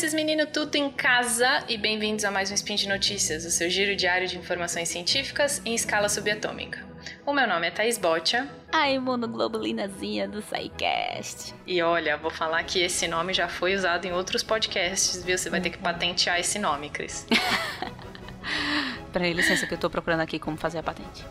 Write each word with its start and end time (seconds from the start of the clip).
esses 0.00 0.14
meninos 0.14 0.48
tudo 0.50 0.76
em 0.76 0.88
casa 0.88 1.62
e 1.68 1.76
bem-vindos 1.76 2.24
a 2.24 2.30
mais 2.30 2.50
um 2.50 2.54
Spin 2.54 2.74
de 2.74 2.88
Notícias, 2.88 3.44
o 3.44 3.50
seu 3.50 3.68
giro 3.68 3.94
diário 3.94 4.26
de 4.26 4.38
informações 4.38 4.88
científicas 4.88 5.60
em 5.62 5.74
escala 5.74 6.08
subatômica. 6.08 6.82
O 7.26 7.34
meu 7.34 7.46
nome 7.46 7.66
é 7.66 7.70
Thaís 7.70 7.98
Botia. 7.98 8.48
A 8.72 8.90
imunoglobulinazinha 8.90 10.26
do 10.26 10.40
SciCast. 10.40 11.54
E 11.66 11.82
olha, 11.82 12.16
vou 12.16 12.30
falar 12.30 12.64
que 12.64 12.80
esse 12.80 13.06
nome 13.06 13.34
já 13.34 13.46
foi 13.46 13.74
usado 13.74 14.06
em 14.06 14.12
outros 14.12 14.42
podcasts, 14.42 15.22
viu? 15.22 15.36
Você 15.36 15.50
vai 15.50 15.60
ter 15.60 15.68
que 15.68 15.76
patentear 15.76 16.40
esse 16.40 16.58
nome, 16.58 16.88
Cris. 16.88 17.26
Peraí, 19.12 19.34
licença 19.34 19.66
que 19.66 19.74
eu 19.74 19.78
tô 19.78 19.90
procurando 19.90 20.20
aqui 20.20 20.38
como 20.38 20.56
fazer 20.56 20.78
a 20.78 20.82
patente. 20.82 21.26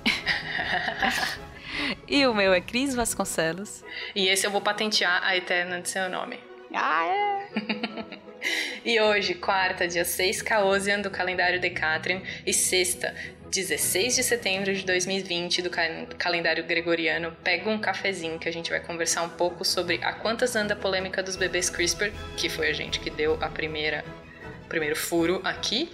e 2.08 2.28
o 2.28 2.36
meu 2.36 2.54
é 2.54 2.62
Cris 2.62 2.94
Vasconcelos. 2.94 3.84
E 4.14 4.28
esse 4.28 4.46
eu 4.46 4.52
vou 4.52 4.62
patentear 4.62 5.24
a 5.24 5.36
eterna 5.36 5.82
de 5.82 5.90
seu 5.90 6.08
nome. 6.08 6.49
Ah, 6.74 7.06
é? 7.08 7.48
e 8.86 9.00
hoje, 9.00 9.34
quarta, 9.34 9.88
dia 9.88 10.06
6 10.06 10.42
Caosian 10.42 11.02
do 11.02 11.10
calendário 11.10 11.60
Decatrium 11.60 12.22
e 12.46 12.54
sexta, 12.54 13.16
16 13.50 14.16
de 14.16 14.24
setembro 14.24 14.74
de 14.74 14.86
2020 14.86 15.64
do 15.64 15.72
calendário 16.18 16.64
gregoriano, 16.64 17.36
pega 17.44 17.70
um 17.70 17.80
cafezinho 17.80 18.38
que 18.38 18.48
a 18.48 18.54
gente 18.54 18.70
vai 18.70 18.80
conversar 18.80 19.24
um 19.24 19.30
pouco 19.30 19.66
sobre 19.66 20.00
a 20.04 20.14
quantas 20.14 20.56
anda 20.56 20.74
a 20.74 20.78
polêmica 20.78 21.24
dos 21.24 21.36
bebês 21.36 21.70
CRISPR, 21.70 22.12
que 22.38 22.48
foi 22.48 22.70
a 22.70 22.74
gente 22.74 23.00
que 23.00 23.10
deu 23.10 23.38
a 23.42 23.50
primeira 23.50 24.06
primeiro 24.68 24.96
furo 24.96 25.42
aqui, 25.44 25.92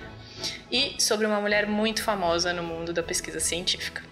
e 0.69 1.01
sobre 1.01 1.25
uma 1.25 1.39
mulher 1.39 1.65
muito 1.65 2.03
famosa 2.03 2.51
no 2.51 2.61
mundo 2.61 2.91
da 2.91 3.01
pesquisa 3.01 3.39
científica. 3.39 4.03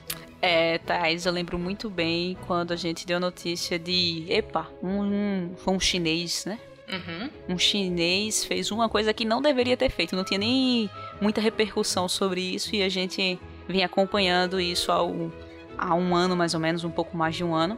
É, 0.46 0.78
Thais, 0.80 1.26
eu 1.26 1.32
lembro 1.32 1.58
muito 1.58 1.90
bem 1.90 2.38
quando 2.46 2.74
a 2.74 2.76
gente 2.76 3.08
deu 3.08 3.18
notícia 3.18 3.80
de, 3.80 4.26
epa, 4.28 4.70
um, 4.84 5.00
um 5.00 5.56
foi 5.56 5.74
um 5.74 5.80
chinês, 5.80 6.44
né? 6.44 6.60
Uhum. 6.92 7.30
Um 7.48 7.58
chinês 7.58 8.44
fez 8.44 8.70
uma 8.70 8.90
coisa 8.90 9.14
que 9.14 9.24
não 9.24 9.42
deveria 9.42 9.78
ter 9.78 9.90
feito, 9.90 10.18
não 10.18 10.26
tinha 10.26 10.38
nem 10.38 10.90
muita 11.22 11.40
repercussão 11.40 12.10
sobre 12.10 12.42
isso 12.42 12.76
e 12.76 12.84
a 12.84 12.90
gente 12.90 13.40
vem 13.70 13.86
acompanhando 13.86 14.60
isso 14.60 14.92
há 14.92 15.02
um, 15.02 15.32
há 15.78 15.96
um 15.96 16.14
ano, 16.14 16.36
mais 16.36 16.54
ou 16.54 16.60
menos, 16.60 16.84
um 16.84 16.92
pouco 16.92 17.16
mais 17.16 17.38
de 17.38 17.44
um 17.46 17.56
ano. 17.56 17.78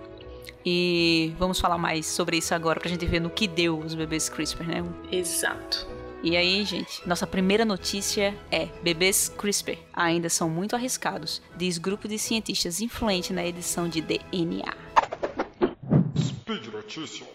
E 0.66 1.36
vamos 1.38 1.60
falar 1.60 1.78
mais 1.78 2.08
sobre 2.08 2.38
isso 2.38 2.56
agora 2.56 2.80
pra 2.80 2.90
gente 2.90 3.06
ver 3.06 3.20
no 3.20 3.30
que 3.30 3.48
deu 3.48 3.78
os 3.78 3.94
bebês 3.94 4.28
CRISPR, 4.28 4.64
né? 4.64 4.84
Exato. 5.12 5.86
E 6.24 6.36
aí, 6.36 6.64
gente, 6.64 7.08
nossa 7.08 7.28
primeira 7.28 7.64
notícia 7.64 8.36
é: 8.52 8.68
bebês 8.82 9.30
CRISPR 9.30 9.78
ainda 9.94 10.30
são 10.30 10.50
muito 10.50 10.76
arriscados, 10.76 11.42
diz 11.56 11.78
grupo 11.78 12.08
de 12.08 12.18
cientistas 12.18 12.82
influente 12.82 13.32
na 13.32 13.46
edição 13.46 13.88
de 13.88 14.02
DNA. 14.02 14.74
Speed 16.18 16.68
Notícias. 16.68 17.30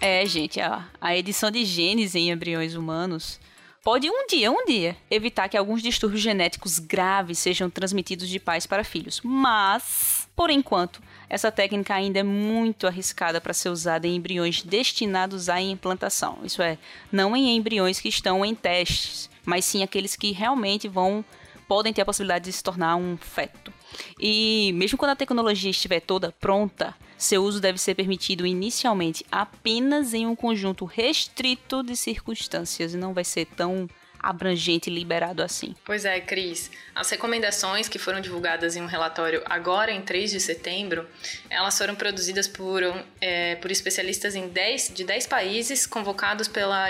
É, 0.00 0.26
gente, 0.26 0.60
a, 0.60 0.88
a 1.00 1.16
edição 1.16 1.50
de 1.50 1.64
genes 1.64 2.14
em 2.14 2.30
embriões 2.30 2.74
humanos 2.74 3.40
pode 3.82 4.08
um 4.08 4.26
dia, 4.26 4.50
um 4.50 4.64
dia, 4.64 4.96
evitar 5.10 5.48
que 5.48 5.56
alguns 5.56 5.82
distúrbios 5.82 6.22
genéticos 6.22 6.78
graves 6.78 7.38
sejam 7.38 7.68
transmitidos 7.68 8.28
de 8.28 8.38
pais 8.38 8.66
para 8.66 8.84
filhos. 8.84 9.20
Mas, 9.24 10.28
por 10.36 10.50
enquanto, 10.50 11.02
essa 11.28 11.50
técnica 11.50 11.94
ainda 11.94 12.20
é 12.20 12.22
muito 12.22 12.86
arriscada 12.86 13.40
para 13.40 13.52
ser 13.52 13.70
usada 13.70 14.06
em 14.06 14.16
embriões 14.16 14.62
destinados 14.62 15.48
à 15.48 15.60
implantação. 15.60 16.38
Isso 16.44 16.62
é, 16.62 16.78
não 17.10 17.36
em 17.36 17.56
embriões 17.56 18.00
que 18.00 18.08
estão 18.08 18.44
em 18.44 18.54
testes, 18.54 19.28
mas 19.44 19.64
sim 19.64 19.82
aqueles 19.82 20.14
que 20.14 20.30
realmente 20.30 20.88
vão 20.88 21.24
podem 21.66 21.92
ter 21.92 22.02
a 22.02 22.04
possibilidade 22.04 22.44
de 22.44 22.52
se 22.52 22.62
tornar 22.62 22.96
um 22.96 23.16
feto. 23.16 23.72
E 24.20 24.72
mesmo 24.74 24.98
quando 24.98 25.12
a 25.12 25.16
tecnologia 25.16 25.70
estiver 25.70 26.00
toda 26.00 26.30
pronta, 26.32 26.94
seu 27.22 27.42
uso 27.42 27.60
deve 27.60 27.78
ser 27.78 27.94
permitido 27.94 28.46
inicialmente 28.46 29.24
apenas 29.30 30.12
em 30.14 30.26
um 30.26 30.34
conjunto 30.34 30.84
restrito 30.84 31.82
de 31.82 31.96
circunstâncias 31.96 32.94
e 32.94 32.96
não 32.96 33.14
vai 33.14 33.24
ser 33.24 33.46
tão 33.46 33.88
abrangente 34.22 34.88
e 34.88 34.94
liberado 34.94 35.42
assim. 35.42 35.74
Pois 35.84 36.04
é, 36.04 36.20
Cris. 36.20 36.70
As 36.94 37.10
recomendações 37.10 37.88
que 37.88 37.98
foram 37.98 38.20
divulgadas 38.20 38.76
em 38.76 38.82
um 38.82 38.86
relatório 38.86 39.42
agora, 39.46 39.90
em 39.90 40.00
3 40.00 40.30
de 40.30 40.40
setembro, 40.40 41.06
elas 41.50 41.76
foram 41.76 41.94
produzidas 41.96 42.46
por, 42.46 42.82
é, 43.20 43.56
por 43.56 43.70
especialistas 43.70 44.36
em 44.36 44.48
10, 44.48 44.92
de 44.94 45.04
10 45.04 45.26
países, 45.26 45.86
convocados 45.86 46.46
pela 46.46 46.88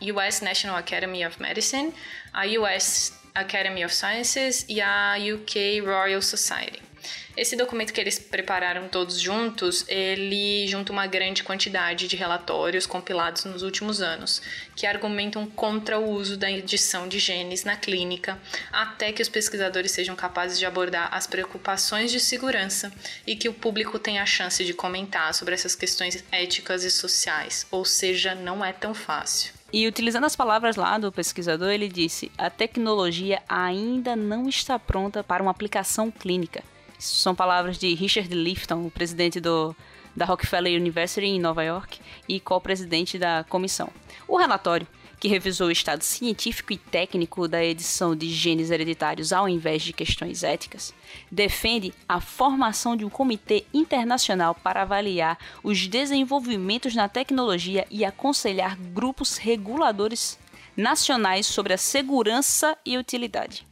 US 0.00 0.40
National 0.40 0.76
Academy 0.76 1.26
of 1.26 1.40
Medicine, 1.42 1.92
a 2.32 2.46
US 2.60 3.12
Academy 3.34 3.84
of 3.84 3.94
Sciences 3.94 4.64
e 4.68 4.80
a 4.80 5.16
UK 5.16 5.80
Royal 5.80 6.22
Society. 6.22 6.88
Esse 7.36 7.56
documento 7.56 7.92
que 7.92 8.00
eles 8.00 8.18
prepararam 8.18 8.88
todos 8.88 9.20
juntos, 9.20 9.84
ele 9.88 10.66
junta 10.66 10.92
uma 10.92 11.06
grande 11.06 11.42
quantidade 11.42 12.08
de 12.08 12.16
relatórios 12.16 12.86
compilados 12.86 13.44
nos 13.44 13.62
últimos 13.62 14.00
anos, 14.00 14.42
que 14.74 14.86
argumentam 14.86 15.46
contra 15.46 15.98
o 15.98 16.10
uso 16.10 16.36
da 16.36 16.50
edição 16.50 17.06
de 17.08 17.18
genes 17.18 17.64
na 17.64 17.76
clínica, 17.76 18.38
até 18.72 19.12
que 19.12 19.22
os 19.22 19.28
pesquisadores 19.28 19.92
sejam 19.92 20.16
capazes 20.16 20.58
de 20.58 20.66
abordar 20.66 21.08
as 21.12 21.26
preocupações 21.26 22.10
de 22.10 22.18
segurança 22.18 22.92
e 23.26 23.36
que 23.36 23.48
o 23.48 23.54
público 23.54 23.98
tenha 23.98 24.22
a 24.22 24.26
chance 24.26 24.64
de 24.64 24.74
comentar 24.74 25.32
sobre 25.34 25.54
essas 25.54 25.74
questões 25.74 26.24
éticas 26.32 26.84
e 26.84 26.90
sociais, 26.90 27.66
ou 27.70 27.84
seja, 27.84 28.34
não 28.34 28.64
é 28.64 28.72
tão 28.72 28.94
fácil. 28.94 29.58
E 29.70 29.86
utilizando 29.86 30.24
as 30.24 30.34
palavras 30.34 30.76
lá 30.76 30.96
do 30.96 31.12
pesquisador, 31.12 31.68
ele 31.68 31.88
disse: 31.88 32.32
a 32.38 32.48
tecnologia 32.48 33.42
ainda 33.46 34.16
não 34.16 34.48
está 34.48 34.78
pronta 34.78 35.22
para 35.22 35.42
uma 35.42 35.50
aplicação 35.50 36.10
clínica. 36.10 36.64
São 36.98 37.34
palavras 37.34 37.78
de 37.78 37.94
Richard 37.94 38.32
Lifton, 38.34 38.84
o 38.84 38.90
presidente 38.90 39.40
do, 39.40 39.74
da 40.16 40.24
Rockefeller 40.24 40.78
University 40.78 41.26
em 41.26 41.40
Nova 41.40 41.62
York 41.62 42.00
e 42.28 42.40
co-presidente 42.40 43.18
da 43.18 43.44
comissão. 43.48 43.88
O 44.26 44.36
relatório 44.36 44.86
que 45.18 45.28
revisou 45.28 45.68
o 45.68 45.72
estado 45.72 46.02
científico 46.02 46.72
e 46.72 46.76
técnico 46.76 47.48
da 47.48 47.64
edição 47.64 48.14
de 48.14 48.28
genes 48.30 48.70
hereditários 48.70 49.32
ao 49.32 49.48
invés 49.48 49.82
de 49.82 49.92
questões 49.92 50.42
éticas, 50.42 50.94
defende 51.30 51.92
a 52.08 52.20
formação 52.20 52.96
de 52.96 53.04
um 53.04 53.10
comitê 53.10 53.64
internacional 53.74 54.54
para 54.54 54.82
avaliar 54.82 55.38
os 55.62 55.86
desenvolvimentos 55.86 56.94
na 56.94 57.08
tecnologia 57.08 57.86
e 57.90 58.04
aconselhar 58.04 58.76
grupos 58.76 59.36
reguladores 59.36 60.38
nacionais 60.76 61.46
sobre 61.46 61.72
a 61.72 61.78
segurança 61.78 62.76
e 62.86 62.96
utilidade. 62.96 63.66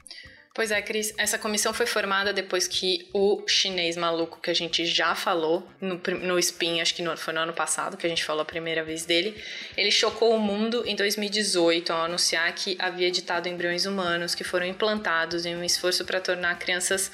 Pois 0.56 0.70
é, 0.70 0.80
Cris, 0.80 1.12
essa 1.18 1.38
comissão 1.38 1.74
foi 1.74 1.84
formada 1.84 2.32
depois 2.32 2.66
que 2.66 3.06
o 3.12 3.46
chinês 3.46 3.94
maluco 3.94 4.40
que 4.40 4.50
a 4.50 4.54
gente 4.54 4.86
já 4.86 5.14
falou 5.14 5.68
no, 5.78 6.00
no 6.22 6.38
Spin, 6.38 6.80
acho 6.80 6.94
que 6.94 7.02
no, 7.02 7.14
foi 7.14 7.34
no 7.34 7.40
ano 7.40 7.52
passado 7.52 7.94
que 7.94 8.06
a 8.06 8.08
gente 8.08 8.24
falou 8.24 8.40
a 8.40 8.44
primeira 8.46 8.82
vez 8.82 9.04
dele, 9.04 9.36
ele 9.76 9.90
chocou 9.90 10.34
o 10.34 10.38
mundo 10.38 10.82
em 10.86 10.96
2018 10.96 11.92
ao 11.92 12.06
anunciar 12.06 12.50
que 12.54 12.74
havia 12.78 13.08
editado 13.08 13.50
embriões 13.50 13.84
humanos 13.84 14.34
que 14.34 14.44
foram 14.44 14.64
implantados 14.64 15.44
em 15.44 15.54
um 15.54 15.62
esforço 15.62 16.06
para 16.06 16.22
tornar 16.22 16.58
crianças 16.58 17.12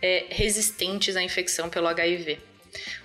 é, 0.00 0.26
resistentes 0.28 1.16
à 1.16 1.22
infecção 1.24 1.68
pelo 1.68 1.88
HIV. 1.88 2.53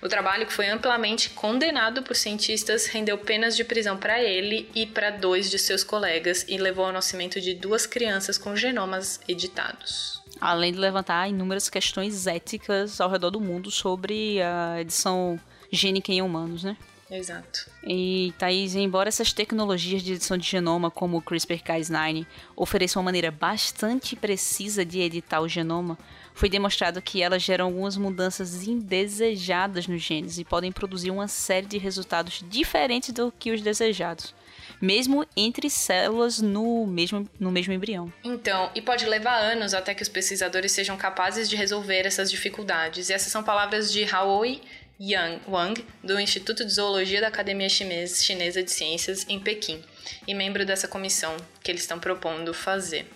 O 0.02 0.08
trabalho, 0.08 0.46
que 0.46 0.52
foi 0.52 0.68
amplamente 0.68 1.30
condenado 1.30 2.02
por 2.02 2.16
cientistas, 2.16 2.86
rendeu 2.86 3.18
penas 3.18 3.56
de 3.56 3.64
prisão 3.64 3.96
para 3.96 4.22
ele 4.22 4.68
e 4.74 4.86
para 4.86 5.10
dois 5.10 5.50
de 5.50 5.58
seus 5.58 5.84
colegas 5.84 6.44
e 6.48 6.56
levou 6.56 6.86
ao 6.86 6.92
nascimento 6.92 7.40
de 7.40 7.54
duas 7.54 7.86
crianças 7.86 8.38
com 8.38 8.56
genomas 8.56 9.20
editados. 9.28 10.22
Além 10.40 10.72
de 10.72 10.78
levantar 10.78 11.28
inúmeras 11.28 11.68
questões 11.68 12.26
éticas 12.26 13.00
ao 13.00 13.10
redor 13.10 13.30
do 13.30 13.40
mundo 13.40 13.70
sobre 13.70 14.40
a 14.40 14.80
edição 14.80 15.38
gênica 15.70 16.12
em 16.12 16.22
humanos, 16.22 16.64
né? 16.64 16.76
Exato. 17.10 17.68
E, 17.84 18.32
Thaís, 18.38 18.76
embora 18.76 19.08
essas 19.08 19.32
tecnologias 19.32 20.00
de 20.00 20.12
edição 20.12 20.38
de 20.38 20.46
genoma, 20.46 20.90
como 20.90 21.18
o 21.18 21.22
CRISPR-Cas9, 21.22 22.24
ofereçam 22.54 23.00
uma 23.00 23.06
maneira 23.06 23.32
bastante 23.32 24.14
precisa 24.14 24.84
de 24.84 25.00
editar 25.00 25.40
o 25.40 25.48
genoma, 25.48 25.98
foi 26.40 26.48
demonstrado 26.48 27.02
que 27.02 27.22
elas 27.22 27.42
geram 27.42 27.66
algumas 27.66 27.98
mudanças 27.98 28.66
indesejadas 28.66 29.86
nos 29.86 30.00
genes 30.00 30.38
e 30.38 30.44
podem 30.44 30.72
produzir 30.72 31.10
uma 31.10 31.28
série 31.28 31.66
de 31.66 31.76
resultados 31.76 32.42
diferentes 32.48 33.12
do 33.12 33.30
que 33.30 33.52
os 33.52 33.60
desejados 33.60 34.34
mesmo 34.80 35.26
entre 35.36 35.68
células 35.68 36.40
no 36.40 36.86
mesmo, 36.86 37.28
no 37.38 37.52
mesmo 37.52 37.74
embrião. 37.74 38.10
Então, 38.24 38.70
e 38.74 38.80
pode 38.80 39.04
levar 39.04 39.36
anos 39.36 39.74
até 39.74 39.94
que 39.94 40.02
os 40.02 40.08
pesquisadores 40.08 40.72
sejam 40.72 40.96
capazes 40.96 41.50
de 41.50 41.54
resolver 41.54 42.06
essas 42.06 42.30
dificuldades. 42.30 43.10
E 43.10 43.12
essas 43.12 43.30
são 43.30 43.42
palavras 43.42 43.92
de 43.92 44.04
Haoi 44.04 44.62
Yang 44.98 45.40
Wang, 45.46 45.84
do 46.02 46.18
Instituto 46.18 46.64
de 46.64 46.72
Zoologia 46.72 47.20
da 47.20 47.28
Academia 47.28 47.68
Chinesa 47.68 48.62
de 48.62 48.70
Ciências, 48.70 49.26
em 49.28 49.38
Pequim, 49.38 49.82
e 50.26 50.34
membro 50.34 50.64
dessa 50.64 50.88
comissão 50.88 51.36
que 51.62 51.70
eles 51.70 51.82
estão 51.82 51.98
propondo 51.98 52.52
fazer. 52.54 53.06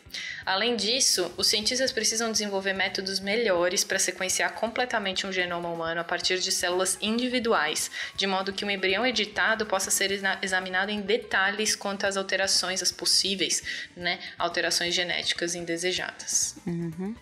Além 0.45 0.77
disso, 0.77 1.33
os 1.37 1.47
cientistas 1.47 1.93
precisam 1.93 2.31
desenvolver 2.31 2.73
métodos 2.73 3.19
melhores 3.21 3.83
para 3.83 3.99
sequenciar 3.99 4.53
completamente 4.55 5.27
um 5.27 5.33
genoma 5.33 5.69
humano 5.69 6.01
a 6.01 6.05
partir 6.05 6.39
de 6.39 6.53
células 6.53 6.99
individuais, 7.01 7.91
de 8.17 8.27
modo 8.27 8.53
que 8.53 8.65
o 8.65 8.71
embrião 8.71 9.07
editado 9.07 9.67
possa 9.67 9.91
ser 9.91 10.11
examinado 10.43 10.91
em 10.91 11.01
detalhes 11.01 11.75
quanto 11.75 12.07
às 12.07 12.17
alterações, 12.17 12.83
as 12.83 12.93
possíveis 12.93 13.63
né, 13.97 14.21
alterações 14.39 14.95
genéticas 14.95 15.55
indesejadas. 15.55 16.57
Uhum. 16.67 17.15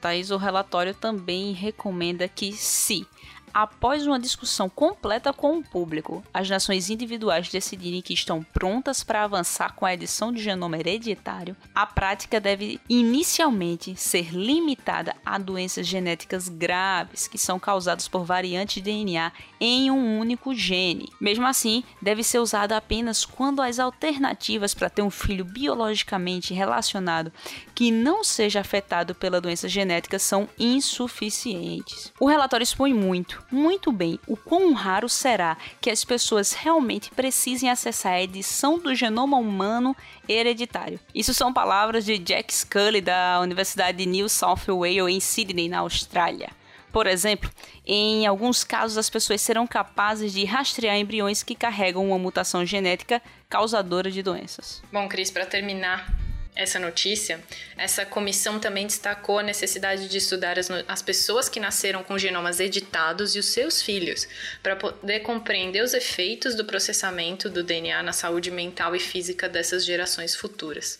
Thaís, 0.00 0.30
o 0.30 0.36
relatório 0.36 0.94
também 0.94 1.52
recomenda 1.52 2.26
que 2.26 2.52
se 2.52 3.06
Após 3.52 4.06
uma 4.06 4.18
discussão 4.18 4.68
completa 4.68 5.32
com 5.32 5.58
o 5.58 5.62
público, 5.62 6.22
as 6.32 6.48
nações 6.48 6.88
individuais 6.88 7.48
decidirem 7.48 8.00
que 8.00 8.14
estão 8.14 8.42
prontas 8.42 9.02
para 9.02 9.24
avançar 9.24 9.74
com 9.74 9.84
a 9.84 9.92
edição 9.92 10.32
de 10.32 10.40
genoma 10.40 10.78
hereditário, 10.78 11.56
a 11.74 11.84
prática 11.84 12.40
deve 12.40 12.80
inicialmente 12.88 13.96
ser 13.96 14.32
limitada 14.32 15.16
a 15.26 15.36
doenças 15.36 15.86
genéticas 15.86 16.48
graves 16.48 17.26
que 17.26 17.38
são 17.38 17.58
causadas 17.58 18.06
por 18.06 18.24
variantes 18.24 18.74
de 18.74 18.82
DNA 18.82 19.32
em 19.60 19.90
um 19.90 20.20
único 20.20 20.54
gene. 20.54 21.08
Mesmo 21.20 21.46
assim, 21.46 21.82
deve 22.00 22.22
ser 22.22 22.38
usada 22.38 22.76
apenas 22.76 23.24
quando 23.24 23.60
as 23.60 23.78
alternativas 23.78 24.74
para 24.74 24.90
ter 24.90 25.02
um 25.02 25.10
filho 25.10 25.44
biologicamente 25.44 26.54
relacionado 26.54 27.32
que 27.74 27.90
não 27.90 28.22
seja 28.22 28.60
afetado 28.60 29.14
pela 29.14 29.40
doença 29.40 29.68
genética 29.68 30.18
são 30.18 30.48
insuficientes. 30.58 32.12
O 32.20 32.26
relatório 32.26 32.62
expõe 32.62 32.94
muito 32.94 33.39
muito 33.50 33.90
bem 33.92 34.18
o 34.26 34.36
quão 34.36 34.72
raro 34.72 35.08
será 35.08 35.56
que 35.80 35.90
as 35.90 36.04
pessoas 36.04 36.52
realmente 36.52 37.10
precisem 37.10 37.70
acessar 37.70 38.12
a 38.12 38.22
edição 38.22 38.78
do 38.78 38.94
genoma 38.94 39.36
humano 39.36 39.96
hereditário. 40.28 41.00
Isso 41.14 41.34
são 41.34 41.52
palavras 41.52 42.04
de 42.04 42.18
Jack 42.18 42.52
Scully 42.52 43.00
da 43.00 43.40
Universidade 43.40 43.98
de 43.98 44.06
New 44.06 44.28
South 44.28 44.66
Wales 44.68 45.14
em 45.14 45.20
Sydney, 45.20 45.68
na 45.68 45.78
Austrália. 45.78 46.50
Por 46.92 47.06
exemplo, 47.06 47.48
em 47.86 48.26
alguns 48.26 48.64
casos 48.64 48.98
as 48.98 49.08
pessoas 49.08 49.40
serão 49.40 49.66
capazes 49.66 50.32
de 50.32 50.44
rastrear 50.44 50.96
embriões 50.96 51.42
que 51.42 51.54
carregam 51.54 52.06
uma 52.06 52.18
mutação 52.18 52.64
genética 52.66 53.22
causadora 53.48 54.10
de 54.10 54.22
doenças. 54.22 54.82
Bom, 54.92 55.08
Cris, 55.08 55.30
para 55.30 55.46
terminar, 55.46 56.12
essa 56.54 56.78
notícia, 56.78 57.40
essa 57.76 58.04
comissão 58.04 58.58
também 58.58 58.86
destacou 58.86 59.38
a 59.38 59.42
necessidade 59.42 60.08
de 60.08 60.18
estudar 60.18 60.58
as, 60.58 60.68
as 60.86 61.02
pessoas 61.02 61.48
que 61.48 61.60
nasceram 61.60 62.02
com 62.02 62.18
genomas 62.18 62.60
editados 62.60 63.34
e 63.34 63.38
os 63.38 63.46
seus 63.46 63.80
filhos, 63.80 64.28
para 64.62 64.76
poder 64.76 65.20
compreender 65.20 65.82
os 65.82 65.94
efeitos 65.94 66.54
do 66.54 66.64
processamento 66.64 67.48
do 67.48 67.62
DNA 67.62 68.02
na 68.02 68.12
saúde 68.12 68.50
mental 68.50 68.94
e 68.94 69.00
física 69.00 69.48
dessas 69.48 69.84
gerações 69.84 70.34
futuras. 70.34 70.98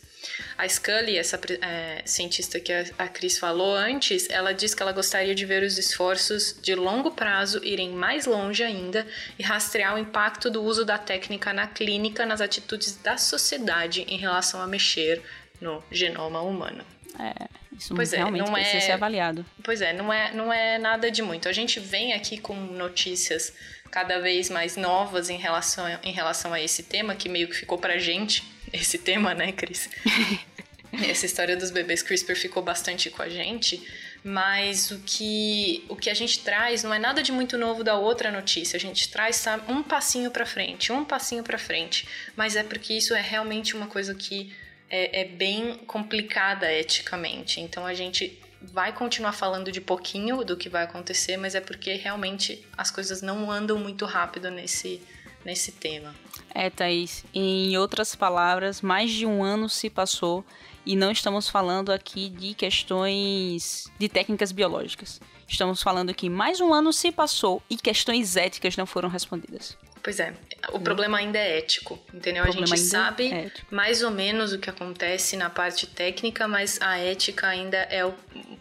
A 0.58 0.68
Scully, 0.68 1.16
essa 1.16 1.40
é, 1.62 2.02
cientista 2.04 2.60
que 2.60 2.72
a, 2.72 2.84
a 2.98 3.08
Cris 3.08 3.38
falou 3.38 3.74
antes, 3.74 4.28
ela 4.28 4.52
diz 4.52 4.74
que 4.74 4.82
ela 4.82 4.92
gostaria 4.92 5.34
de 5.34 5.46
ver 5.46 5.62
os 5.62 5.78
esforços 5.78 6.54
de 6.60 6.74
longo 6.74 7.10
prazo 7.12 7.64
irem 7.64 7.92
mais 7.92 8.26
longe 8.26 8.62
ainda 8.62 9.06
e 9.38 9.42
rastrear 9.42 9.94
o 9.94 9.98
impacto 9.98 10.50
do 10.50 10.62
uso 10.62 10.84
da 10.84 10.98
técnica 10.98 11.52
na 11.52 11.66
clínica 11.66 12.26
nas 12.26 12.40
atitudes 12.40 12.96
da 12.96 13.16
sociedade 13.16 14.02
em 14.02 14.18
relação 14.18 14.60
a 14.60 14.66
mexer 14.66 15.22
no 15.60 15.82
genoma 15.90 16.40
humano. 16.40 16.84
É, 17.18 17.48
isso 17.76 17.94
pois 17.94 18.12
realmente 18.12 18.42
é, 18.42 18.46
não 18.46 18.52
precisa 18.52 18.76
é, 18.76 18.80
ser 18.80 18.92
avaliado. 18.92 19.44
Pois 19.62 19.80
é, 19.80 19.92
não 19.92 20.12
é, 20.12 20.32
não 20.32 20.52
é 20.52 20.78
nada 20.78 21.10
de 21.10 21.22
muito. 21.22 21.48
A 21.48 21.52
gente 21.52 21.80
vem 21.80 22.12
aqui 22.12 22.38
com 22.38 22.54
notícias 22.54 23.52
cada 23.90 24.20
vez 24.20 24.48
mais 24.48 24.76
novas 24.76 25.28
em 25.28 25.36
relação, 25.36 25.86
em 26.02 26.12
relação 26.12 26.52
a 26.52 26.60
esse 26.60 26.84
tema, 26.84 27.14
que 27.14 27.28
meio 27.28 27.48
que 27.48 27.56
ficou 27.56 27.78
pra 27.78 27.98
gente, 27.98 28.44
esse 28.72 28.98
tema, 28.98 29.34
né, 29.34 29.52
Cris? 29.52 29.88
Essa 30.92 31.24
história 31.24 31.56
dos 31.56 31.70
bebês 31.70 32.02
CRISPR 32.02 32.34
ficou 32.34 32.64
bastante 32.64 33.10
com 33.10 33.22
a 33.22 33.28
gente, 33.28 33.80
mas 34.24 34.90
o 34.90 34.98
que, 34.98 35.84
o 35.88 35.94
que 35.94 36.10
a 36.10 36.14
gente 36.14 36.40
traz 36.40 36.82
não 36.82 36.92
é 36.92 36.98
nada 36.98 37.22
de 37.22 37.30
muito 37.30 37.56
novo 37.56 37.84
da 37.84 37.94
outra 37.94 38.30
notícia. 38.32 38.76
A 38.76 38.80
gente 38.80 39.08
traz 39.08 39.36
sabe, 39.36 39.70
um 39.70 39.84
passinho 39.84 40.32
para 40.32 40.44
frente, 40.44 40.90
um 40.90 41.04
passinho 41.04 41.44
para 41.44 41.56
frente, 41.58 42.08
mas 42.34 42.56
é 42.56 42.64
porque 42.64 42.92
isso 42.92 43.14
é 43.14 43.20
realmente 43.20 43.76
uma 43.76 43.86
coisa 43.86 44.16
que 44.16 44.52
é, 44.90 45.22
é 45.22 45.24
bem 45.24 45.78
complicada 45.86 46.70
eticamente. 46.72 47.60
Então 47.60 47.86
a 47.86 47.94
gente 47.94 48.38
vai 48.60 48.92
continuar 48.92 49.32
falando 49.32 49.72
de 49.72 49.80
pouquinho 49.80 50.44
do 50.44 50.56
que 50.56 50.68
vai 50.68 50.82
acontecer, 50.82 51.36
mas 51.36 51.54
é 51.54 51.60
porque 51.60 51.94
realmente 51.94 52.66
as 52.76 52.90
coisas 52.90 53.22
não 53.22 53.50
andam 53.50 53.78
muito 53.78 54.04
rápido 54.04 54.50
nesse, 54.50 55.00
nesse 55.44 55.72
tema. 55.72 56.14
É, 56.54 56.68
Thaís. 56.68 57.24
Em 57.32 57.76
outras 57.78 58.14
palavras, 58.14 58.82
mais 58.82 59.10
de 59.10 59.24
um 59.24 59.42
ano 59.42 59.68
se 59.68 59.88
passou 59.88 60.44
e 60.84 60.96
não 60.96 61.10
estamos 61.10 61.48
falando 61.48 61.90
aqui 61.90 62.28
de 62.28 62.54
questões 62.54 63.90
de 63.98 64.08
técnicas 64.08 64.52
biológicas. 64.52 65.20
Estamos 65.48 65.82
falando 65.82 66.14
que 66.14 66.28
mais 66.28 66.60
um 66.60 66.72
ano 66.72 66.92
se 66.92 67.10
passou 67.10 67.62
e 67.68 67.76
questões 67.76 68.36
éticas 68.36 68.76
não 68.76 68.86
foram 68.86 69.08
respondidas. 69.08 69.76
Pois 70.02 70.18
é, 70.18 70.32
o 70.72 70.78
hum. 70.78 70.80
problema 70.80 71.18
ainda 71.18 71.38
é 71.38 71.58
ético, 71.58 71.98
entendeu? 72.12 72.44
A 72.44 72.50
gente 72.50 72.78
sabe 72.78 73.32
é 73.32 73.50
mais 73.70 74.02
ou 74.02 74.10
menos 74.10 74.52
o 74.52 74.58
que 74.58 74.70
acontece 74.70 75.36
na 75.36 75.50
parte 75.50 75.86
técnica, 75.86 76.48
mas 76.48 76.80
a 76.80 76.98
ética 76.98 77.46
ainda 77.46 77.76
é 77.76 78.04
o 78.04 78.14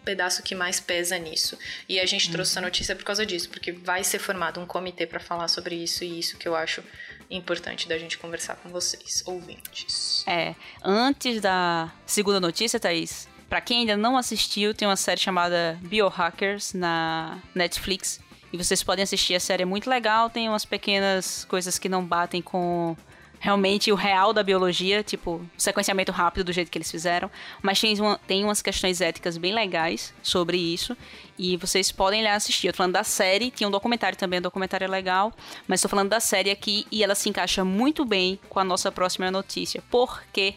pedaço 0.03 0.43
que 0.43 0.53
mais 0.53 0.79
pesa 0.79 1.17
nisso. 1.17 1.57
E 1.87 1.99
a 1.99 2.05
gente 2.05 2.27
uhum. 2.27 2.33
trouxe 2.33 2.51
essa 2.51 2.61
notícia 2.61 2.95
por 2.95 3.03
causa 3.05 3.25
disso, 3.25 3.49
porque 3.49 3.71
vai 3.71 4.03
ser 4.03 4.19
formado 4.19 4.59
um 4.59 4.65
comitê 4.65 5.05
para 5.05 5.19
falar 5.19 5.47
sobre 5.47 5.75
isso 5.75 6.03
e 6.03 6.19
isso 6.19 6.37
que 6.37 6.47
eu 6.47 6.55
acho 6.55 6.83
importante 7.29 7.87
da 7.87 7.97
gente 7.97 8.17
conversar 8.17 8.55
com 8.55 8.69
vocês, 8.69 9.23
ouvintes. 9.25 10.23
É, 10.27 10.55
antes 10.83 11.39
da 11.39 11.91
segunda 12.05 12.39
notícia, 12.39 12.79
Thaís, 12.79 13.27
para 13.47 13.61
quem 13.61 13.81
ainda 13.81 13.95
não 13.95 14.17
assistiu, 14.17 14.73
tem 14.73 14.87
uma 14.87 14.95
série 14.95 15.19
chamada 15.19 15.79
Biohackers 15.81 16.73
na 16.73 17.39
Netflix 17.53 18.19
e 18.51 18.57
vocês 18.57 18.83
podem 18.83 19.03
assistir, 19.03 19.35
a 19.35 19.39
série 19.39 19.63
é 19.63 19.65
muito 19.65 19.89
legal, 19.89 20.29
tem 20.29 20.49
umas 20.49 20.65
pequenas 20.65 21.45
coisas 21.45 21.77
que 21.77 21.89
não 21.89 22.03
batem 22.03 22.41
com 22.41 22.95
realmente 23.39 23.91
o 23.91 23.95
real 23.95 24.33
da 24.33 24.43
biologia, 24.43 25.01
tipo, 25.01 25.41
sequenciamento 25.57 26.11
rápido 26.11 26.45
do 26.45 26.53
jeito 26.53 26.69
que 26.69 26.77
eles 26.77 26.91
fizeram, 26.91 27.31
mas 27.61 27.79
tem, 27.79 27.97
uma, 27.99 28.19
tem 28.27 28.43
umas 28.43 28.61
questões 28.61 28.99
éticas 28.99 29.37
bem 29.37 29.53
legais 29.53 30.13
sobre 30.21 30.57
isso, 30.57 30.95
e 31.37 31.55
vocês 31.55 31.89
podem 31.91 32.21
lá 32.21 32.35
assistir. 32.35 32.67
Eu 32.67 32.73
tô 32.73 32.77
falando 32.77 32.93
da 32.93 33.03
série, 33.03 33.49
tinha 33.49 33.67
um 33.67 33.71
documentário 33.71 34.17
também, 34.17 34.39
um 34.39 34.43
documentário 34.43 34.83
é 34.83 34.87
legal, 34.89 35.33
mas 35.67 35.81
tô 35.81 35.87
falando 35.87 36.09
da 36.09 36.19
série 36.19 36.51
aqui, 36.51 36.85
e 36.91 37.01
ela 37.01 37.15
se 37.15 37.29
encaixa 37.29 37.63
muito 37.63 38.03
bem 38.03 38.37
com 38.49 38.59
a 38.59 38.63
nossa 38.63 38.91
próxima 38.91 39.31
notícia, 39.31 39.81
porque 39.89 40.53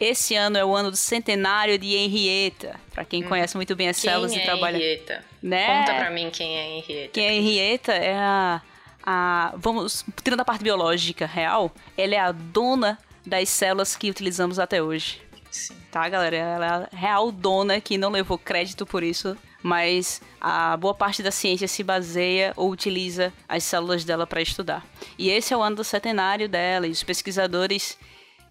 esse 0.00 0.34
ano 0.34 0.56
é 0.56 0.64
o 0.64 0.74
ano 0.74 0.90
do 0.90 0.96
centenário 0.96 1.78
de 1.78 1.94
Henrietta. 1.94 2.80
Para 2.92 3.04
quem 3.04 3.22
hum. 3.22 3.28
conhece 3.28 3.54
muito 3.54 3.76
bem 3.76 3.88
as 3.88 4.00
quem 4.00 4.10
células 4.10 4.32
é 4.32 4.36
e 4.36 4.42
trabalha. 4.42 4.76
Henrietta? 4.76 5.24
Né? 5.42 5.78
Conta 5.78 5.94
pra 5.94 6.10
mim 6.10 6.30
quem 6.30 6.56
é 6.56 6.78
Henrietta. 6.78 7.10
Quem 7.12 7.26
é 7.26 7.34
Henrietta 7.34 7.92
é 7.92 8.16
a, 8.16 8.62
a. 9.04 9.52
Vamos. 9.56 10.04
Tirando 10.24 10.40
a 10.40 10.44
parte 10.44 10.64
biológica 10.64 11.26
real, 11.26 11.70
ela 11.98 12.14
é 12.14 12.18
a 12.18 12.32
dona 12.32 12.98
das 13.26 13.50
células 13.50 13.94
que 13.94 14.08
utilizamos 14.08 14.58
até 14.58 14.82
hoje. 14.82 15.20
Sim. 15.50 15.76
Tá, 15.90 16.08
galera? 16.08 16.36
Ela 16.36 16.66
é 16.66 16.68
a 16.68 16.88
real 16.96 17.30
dona 17.30 17.80
que 17.80 17.98
não 17.98 18.10
levou 18.10 18.38
crédito 18.38 18.86
por 18.86 19.02
isso, 19.02 19.36
mas 19.62 20.22
a 20.40 20.76
boa 20.76 20.94
parte 20.94 21.22
da 21.22 21.30
ciência 21.30 21.68
se 21.68 21.82
baseia 21.82 22.52
ou 22.56 22.70
utiliza 22.70 23.32
as 23.48 23.64
células 23.64 24.04
dela 24.04 24.26
para 24.26 24.40
estudar. 24.40 24.86
E 25.18 25.28
esse 25.28 25.52
é 25.52 25.56
o 25.56 25.62
ano 25.62 25.76
do 25.76 25.84
centenário 25.84 26.48
dela, 26.48 26.86
e 26.86 26.90
os 26.90 27.02
pesquisadores 27.02 27.98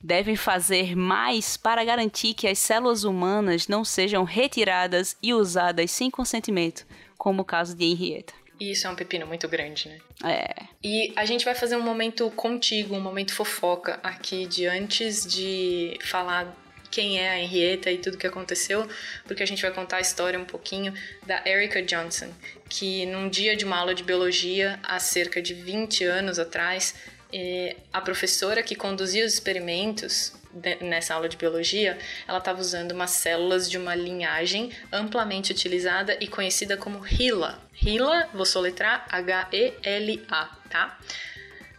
devem 0.02 0.36
fazer 0.36 0.96
mais 0.96 1.58
para 1.58 1.84
garantir 1.84 2.34
que 2.34 2.48
as 2.48 2.60
células 2.60 3.04
humanas 3.04 3.68
não 3.68 3.84
sejam 3.84 4.24
retiradas 4.24 5.18
e 5.22 5.34
usadas 5.34 5.92
sem 5.92 6.10
consentimento, 6.10 6.86
como 7.18 7.42
o 7.42 7.46
caso 7.46 7.76
de 7.76 7.86
Henrietta. 7.86 8.34
Isso 8.60 8.88
é 8.88 8.90
um 8.90 8.96
pepino 8.96 9.26
muito 9.26 9.48
grande, 9.48 9.88
né? 9.88 10.00
É. 10.24 10.64
E 10.84 11.14
a 11.16 11.24
gente 11.24 11.46
vai 11.46 11.56
fazer 11.56 11.78
um 11.78 11.82
momento 11.82 12.30
contigo, 12.32 12.94
um 12.94 13.00
momento 13.00 13.34
fofoca 13.34 14.00
aqui 14.04 14.46
de 14.46 14.66
antes 14.66 15.26
de 15.26 15.98
falar 16.04 16.54
quem 16.92 17.20
é 17.20 17.30
a 17.30 17.40
Henrietta 17.40 17.92
e 17.92 17.98
tudo 17.98 18.18
que 18.18 18.28
aconteceu, 18.28 18.88
porque 19.26 19.44
a 19.44 19.46
gente 19.46 19.62
vai 19.62 19.72
contar 19.72 19.98
a 19.98 20.02
história 20.02 20.40
um 20.40 20.46
pouquinho 20.46 20.94
da 21.26 21.42
Erica 21.46 21.82
Johnson, 21.82 22.34
que 22.68 23.06
num 23.06 23.30
dia 23.30 23.56
de 23.56 23.64
uma 23.64 23.78
aula 23.78 23.94
de 23.94 24.04
biologia, 24.04 24.80
há 24.84 25.00
cerca 25.00 25.42
de 25.42 25.54
20 25.54 26.04
anos 26.04 26.40
atrás, 26.40 26.96
e 27.32 27.76
a 27.94 28.02
professora 28.02 28.64
que 28.64 28.76
conduzia 28.76 29.26
os 29.26 29.34
experimentos 29.34 30.34
nessa 30.82 31.14
aula 31.14 31.30
de 31.30 31.38
biologia, 31.38 31.98
ela 32.28 32.40
estava 32.40 32.60
usando 32.60 32.92
umas 32.92 33.12
células 33.12 33.70
de 33.70 33.78
uma 33.78 33.94
linhagem 33.94 34.72
amplamente 34.92 35.52
utilizada 35.52 36.18
e 36.20 36.28
conhecida 36.28 36.76
como 36.76 37.06
HeLa. 37.06 37.60
HeLa, 37.74 38.28
vou 38.34 38.46
soletrar 38.46 39.06
H-E-L-A, 39.10 40.46
tá? 40.70 41.00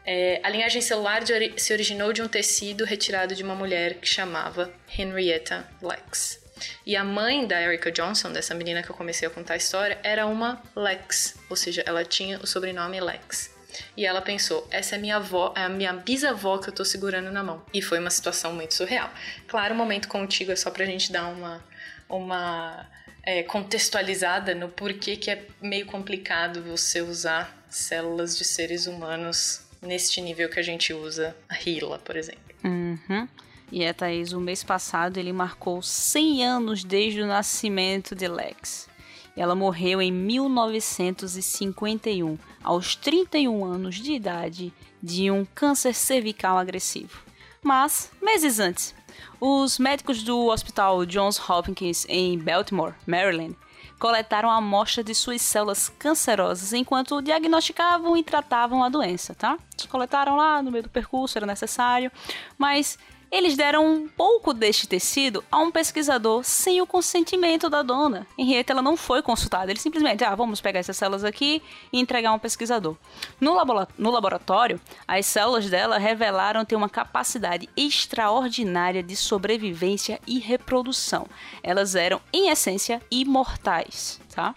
É, 0.06 0.40
a 0.42 0.48
linhagem 0.48 0.80
celular 0.80 1.22
de, 1.22 1.52
se 1.56 1.72
originou 1.72 2.12
de 2.12 2.22
um 2.22 2.28
tecido 2.28 2.84
retirado 2.84 3.34
de 3.34 3.42
uma 3.42 3.54
mulher 3.54 3.94
que 3.94 4.08
chamava 4.08 4.72
Henrietta 4.96 5.68
Lex. 5.82 6.40
E 6.86 6.96
a 6.96 7.04
mãe 7.04 7.46
da 7.46 7.60
Erica 7.60 7.90
Johnson, 7.90 8.32
dessa 8.32 8.54
menina 8.54 8.82
que 8.82 8.90
eu 8.90 8.94
comecei 8.94 9.26
a 9.26 9.30
contar 9.30 9.54
a 9.54 9.56
história, 9.56 9.98
era 10.02 10.26
uma 10.26 10.62
Lex, 10.76 11.36
ou 11.48 11.56
seja, 11.56 11.82
ela 11.86 12.04
tinha 12.04 12.38
o 12.38 12.46
sobrenome 12.46 13.00
Lex. 13.00 13.59
E 13.96 14.06
ela 14.06 14.20
pensou: 14.20 14.66
essa 14.70 14.96
é 14.96 14.98
minha 14.98 15.16
avó, 15.16 15.52
é 15.56 15.62
a 15.62 15.68
minha 15.68 15.92
bisavó 15.92 16.58
que 16.58 16.68
eu 16.68 16.74
tô 16.74 16.84
segurando 16.84 17.30
na 17.30 17.42
mão. 17.42 17.62
E 17.72 17.80
foi 17.82 17.98
uma 17.98 18.10
situação 18.10 18.52
muito 18.52 18.74
surreal. 18.74 19.10
Claro, 19.46 19.74
o 19.74 19.76
momento 19.76 20.08
contigo 20.08 20.52
é 20.52 20.56
só 20.56 20.70
pra 20.70 20.84
gente 20.84 21.12
dar 21.12 21.28
uma, 21.28 21.64
uma 22.08 22.86
é, 23.22 23.42
contextualizada 23.42 24.54
no 24.54 24.68
porquê 24.68 25.16
que 25.16 25.30
é 25.30 25.46
meio 25.60 25.86
complicado 25.86 26.62
você 26.62 27.00
usar 27.00 27.56
células 27.68 28.36
de 28.36 28.44
seres 28.44 28.86
humanos 28.86 29.62
neste 29.80 30.20
nível 30.20 30.48
que 30.48 30.58
a 30.58 30.62
gente 30.62 30.92
usa 30.92 31.36
a 31.48 31.56
Hila, 31.56 31.98
por 31.98 32.16
exemplo. 32.16 32.42
Uhum. 32.64 33.28
E 33.72 33.84
é, 33.84 33.92
Thaís, 33.92 34.32
o 34.32 34.40
mês 34.40 34.64
passado 34.64 35.16
ele 35.16 35.32
marcou 35.32 35.80
100 35.80 36.44
anos 36.44 36.84
desde 36.84 37.22
o 37.22 37.26
nascimento 37.26 38.14
de 38.14 38.26
Lex. 38.26 38.89
Ela 39.36 39.54
morreu 39.54 40.02
em 40.02 40.10
1951, 40.10 42.36
aos 42.62 42.96
31 42.96 43.64
anos 43.64 43.94
de 43.96 44.12
idade, 44.12 44.72
de 45.02 45.30
um 45.30 45.44
câncer 45.44 45.94
cervical 45.94 46.58
agressivo. 46.58 47.22
Mas, 47.62 48.10
meses 48.22 48.58
antes, 48.58 48.94
os 49.40 49.78
médicos 49.78 50.22
do 50.22 50.46
Hospital 50.46 51.04
Johns 51.06 51.40
Hopkins 51.48 52.04
em 52.08 52.38
Baltimore, 52.38 52.94
Maryland, 53.06 53.56
coletaram 53.98 54.50
a 54.50 54.56
amostra 54.56 55.04
de 55.04 55.14
suas 55.14 55.42
células 55.42 55.92
cancerosas 55.98 56.72
enquanto 56.72 57.20
diagnosticavam 57.20 58.16
e 58.16 58.24
tratavam 58.24 58.82
a 58.82 58.88
doença, 58.88 59.34
tá? 59.34 59.58
Coletaram 59.90 60.36
lá 60.36 60.62
no 60.62 60.70
meio 60.70 60.84
do 60.84 60.88
percurso, 60.88 61.36
era 61.36 61.46
necessário, 61.46 62.10
mas 62.56 62.98
eles 63.30 63.56
deram 63.56 63.86
um 63.86 64.08
pouco 64.08 64.52
deste 64.52 64.88
tecido 64.88 65.44
a 65.50 65.58
um 65.58 65.70
pesquisador 65.70 66.42
sem 66.42 66.80
o 66.80 66.86
consentimento 66.86 67.70
da 67.70 67.82
dona. 67.82 68.26
Henrietta 68.36 68.72
ela 68.72 68.82
não 68.82 68.96
foi 68.96 69.22
consultada, 69.22 69.70
eles 69.70 69.82
simplesmente, 69.82 70.24
ah, 70.24 70.34
vamos 70.34 70.60
pegar 70.60 70.80
essas 70.80 70.96
células 70.96 71.24
aqui 71.24 71.62
e 71.92 72.00
entregar 72.00 72.30
a 72.30 72.34
um 72.34 72.38
pesquisador. 72.38 72.96
No, 73.40 73.54
no 73.96 74.10
laboratório, 74.10 74.80
as 75.06 75.26
células 75.26 75.70
dela 75.70 75.98
revelaram 75.98 76.64
ter 76.64 76.74
uma 76.74 76.88
capacidade 76.88 77.68
extraordinária 77.76 79.02
de 79.02 79.14
sobrevivência 79.14 80.20
e 80.26 80.38
reprodução. 80.40 81.26
Elas 81.62 81.94
eram, 81.94 82.20
em 82.32 82.48
essência, 82.48 83.00
imortais, 83.10 84.20
tá? 84.34 84.54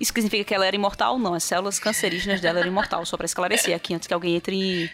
Isso 0.00 0.12
significa 0.12 0.44
que 0.44 0.54
ela 0.54 0.66
era 0.66 0.74
imortal? 0.74 1.18
Não, 1.18 1.34
as 1.34 1.44
células 1.44 1.78
cancerígenas 1.78 2.40
dela 2.40 2.60
eram 2.60 2.68
imortais, 2.68 3.08
só 3.08 3.16
para 3.16 3.26
esclarecer 3.26 3.74
aqui, 3.74 3.94
antes 3.94 4.06
que 4.06 4.14
alguém 4.14 4.36
entre 4.36 4.90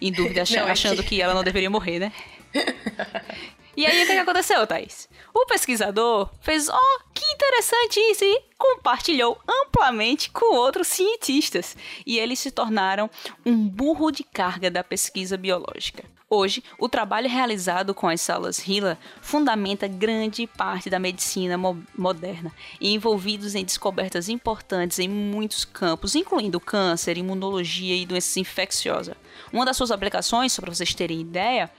em 0.00 0.12
dúvida, 0.12 0.42
achando, 0.42 0.60
não, 0.60 0.68
é 0.68 0.72
achando 0.72 1.02
que 1.02 1.20
ela 1.20 1.34
não 1.34 1.44
deveria 1.44 1.70
morrer, 1.70 1.98
né? 1.98 2.12
e 3.76 3.86
aí, 3.86 4.02
o 4.02 4.06
que, 4.06 4.12
aconteceu, 4.12 4.66
Thaís? 4.66 5.08
O 5.34 5.46
pesquisador 5.46 6.30
fez, 6.40 6.68
ó, 6.68 6.76
oh, 6.76 7.02
que 7.14 7.24
interessante 7.32 7.98
isso, 8.10 8.24
e 8.24 8.42
compartilhou 8.58 9.38
amplamente 9.48 10.30
com 10.30 10.54
outros 10.54 10.88
cientistas. 10.88 11.76
E 12.06 12.18
eles 12.18 12.38
se 12.38 12.50
tornaram 12.50 13.10
um 13.44 13.66
burro 13.68 14.10
de 14.10 14.24
carga 14.24 14.70
da 14.70 14.84
pesquisa 14.84 15.36
biológica. 15.36 16.04
Hoje, 16.34 16.64
o 16.78 16.88
trabalho 16.88 17.28
realizado 17.28 17.92
com 17.92 18.08
as 18.08 18.18
células 18.22 18.58
HeLa 18.66 18.96
fundamenta 19.20 19.86
grande 19.86 20.46
parte 20.46 20.88
da 20.88 20.98
medicina 20.98 21.58
mo 21.58 21.76
moderna, 21.94 22.50
envolvidos 22.80 23.54
em 23.54 23.62
descobertas 23.62 24.30
importantes 24.30 24.98
em 24.98 25.10
muitos 25.10 25.66
campos, 25.66 26.14
incluindo 26.14 26.58
câncer, 26.58 27.18
imunologia 27.18 27.94
e 27.94 28.06
doenças 28.06 28.34
infecciosas. 28.38 29.14
Uma 29.52 29.66
das 29.66 29.76
suas 29.76 29.90
aplicações, 29.90 30.54
só 30.54 30.62
para 30.62 30.74
vocês 30.74 30.94
terem 30.94 31.20
ideia, 31.20 31.70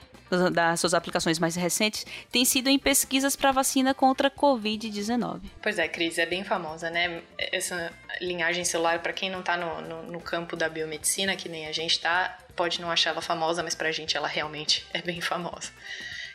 das 0.52 0.80
suas 0.80 0.94
aplicações 0.94 1.38
mais 1.38 1.54
recentes 1.54 2.06
tem 2.30 2.44
sido 2.44 2.68
em 2.68 2.78
pesquisas 2.78 3.36
para 3.36 3.52
vacina 3.52 3.94
contra 3.94 4.30
Covid-19. 4.30 5.42
Pois 5.62 5.78
é, 5.78 5.86
Cris, 5.88 6.18
é 6.18 6.26
bem 6.26 6.44
famosa, 6.44 6.90
né? 6.90 7.22
Essa 7.38 7.92
linhagem 8.20 8.64
celular, 8.64 9.00
para 9.00 9.12
quem 9.12 9.30
não 9.30 9.40
está 9.40 9.56
no, 9.56 9.80
no, 9.82 10.02
no, 10.12 10.20
campo 10.20 10.56
da 10.56 10.68
biomedicina, 10.68 11.36
que 11.36 11.48
nem 11.48 11.66
a 11.66 11.72
gente 11.72 11.92
está, 11.92 12.38
pode 12.56 12.80
não 12.80 12.90
achar 12.90 13.10
ela 13.10 13.22
famosa, 13.22 13.62
mas 13.62 13.74
para 13.74 13.88
a 13.88 13.92
gente 13.92 14.16
ela 14.16 14.28
realmente 14.28 14.86
é 14.92 15.02
bem 15.02 15.20
famosa. 15.20 15.70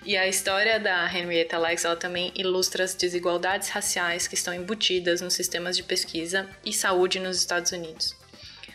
E 0.06 0.16
a 0.16 0.28
história 0.28 0.80
da 0.80 1.06
Henrietta 1.14 1.58
Lacks 1.58 1.84
ela 1.84 1.96
também 1.96 2.32
ilustra 2.34 2.86
as 2.86 2.96
desigualdades 2.96 3.68
raciais 3.70 4.28
que 4.28 4.36
estão 4.36 4.54
embutidas 4.54 5.20
nos 5.20 5.34
sistemas 5.34 5.76
de 5.76 5.84
pesquisa 5.84 6.50
e 6.66 6.72
saúde 6.72 7.20
nos 7.20 7.38
Estados 7.38 7.72
Unidos. 7.72 8.19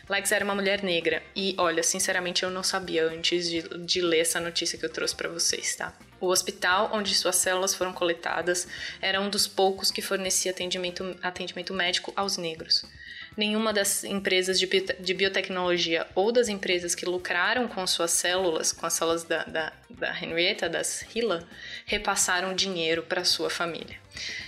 Lex 0.08 0.32
era 0.32 0.44
uma 0.44 0.54
mulher 0.54 0.82
negra. 0.82 1.23
E 1.34 1.54
olha, 1.58 1.82
sinceramente 1.82 2.42
eu 2.42 2.50
não 2.50 2.62
sabia 2.62 3.06
antes 3.06 3.49
de, 3.49 3.62
de 3.84 4.00
ler 4.00 4.20
essa 4.20 4.40
notícia 4.40 4.78
que 4.78 4.84
eu 4.84 4.92
trouxe 4.92 5.14
para 5.14 5.28
vocês, 5.28 5.75
tá? 5.76 5.92
O 6.20 6.28
hospital 6.28 6.90
onde 6.92 7.14
suas 7.14 7.37
células 7.37 7.75
foram 7.75 7.92
coletadas 7.92 8.68
era 9.00 9.20
um 9.20 9.30
dos 9.30 9.46
poucos 9.46 9.90
que 9.90 10.02
fornecia 10.02 10.50
atendimento, 10.50 11.16
atendimento 11.23 11.73
médico 11.73 12.12
aos 12.16 12.37
negros 12.37 12.84
nenhuma 13.36 13.72
das 13.72 14.04
empresas 14.04 14.58
de, 14.58 14.66
de 14.66 15.14
biotecnologia 15.14 16.06
ou 16.14 16.30
das 16.30 16.48
empresas 16.48 16.94
que 16.94 17.06
lucraram 17.06 17.66
com 17.66 17.86
suas 17.86 18.12
células, 18.12 18.72
com 18.72 18.86
as 18.86 18.92
células 18.92 19.24
da, 19.24 19.44
da, 19.44 19.72
da 19.90 20.22
Henrietta, 20.22 20.68
das 20.68 21.04
Hila, 21.14 21.46
repassaram 21.84 22.54
dinheiro 22.54 23.02
para 23.02 23.24
sua 23.24 23.50
família. 23.50 23.96